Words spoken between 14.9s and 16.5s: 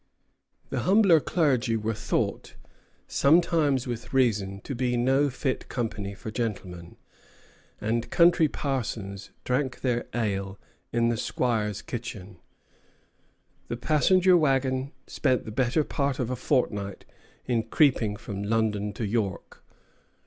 spent the better part of a